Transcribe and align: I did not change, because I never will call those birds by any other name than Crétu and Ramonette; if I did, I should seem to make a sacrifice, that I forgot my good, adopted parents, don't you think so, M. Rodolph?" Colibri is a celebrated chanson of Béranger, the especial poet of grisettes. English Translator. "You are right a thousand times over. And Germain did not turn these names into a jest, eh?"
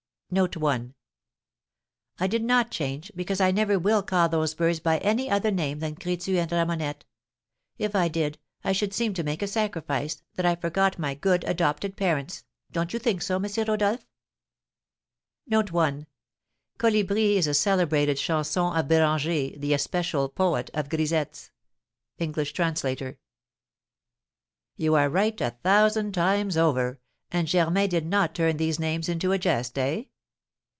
I 0.33 0.95
did 2.25 2.41
not 2.41 2.71
change, 2.71 3.11
because 3.17 3.41
I 3.41 3.51
never 3.51 3.77
will 3.77 4.01
call 4.01 4.29
those 4.29 4.53
birds 4.53 4.79
by 4.79 4.97
any 4.99 5.29
other 5.29 5.51
name 5.51 5.79
than 5.79 5.97
Crétu 5.97 6.37
and 6.41 6.49
Ramonette; 6.49 7.03
if 7.77 7.97
I 7.97 8.07
did, 8.07 8.37
I 8.63 8.71
should 8.71 8.93
seem 8.93 9.13
to 9.15 9.23
make 9.25 9.41
a 9.41 9.45
sacrifice, 9.47 10.23
that 10.35 10.45
I 10.45 10.55
forgot 10.55 10.97
my 10.97 11.15
good, 11.15 11.43
adopted 11.43 11.97
parents, 11.97 12.45
don't 12.71 12.93
you 12.93 12.97
think 12.99 13.21
so, 13.21 13.41
M. 13.43 13.47
Rodolph?" 13.67 14.07
Colibri 16.79 17.35
is 17.35 17.45
a 17.47 17.53
celebrated 17.53 18.15
chanson 18.17 18.73
of 18.73 18.85
Béranger, 18.87 19.59
the 19.59 19.73
especial 19.73 20.29
poet 20.29 20.69
of 20.73 20.87
grisettes. 20.87 21.49
English 22.19 22.53
Translator. 22.53 23.19
"You 24.77 24.95
are 24.95 25.09
right 25.09 25.41
a 25.41 25.57
thousand 25.61 26.13
times 26.13 26.55
over. 26.55 27.01
And 27.33 27.49
Germain 27.49 27.89
did 27.89 28.05
not 28.05 28.33
turn 28.33 28.55
these 28.55 28.79
names 28.79 29.09
into 29.09 29.33
a 29.33 29.37
jest, 29.37 29.77
eh?" 29.77 30.05